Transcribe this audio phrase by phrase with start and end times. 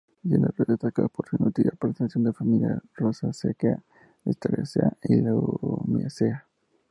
[0.23, 3.83] Siendo de destacar por su nutrida representación las familias Rosaceae,
[4.25, 6.41] Asteraceae, y Lamiaceae.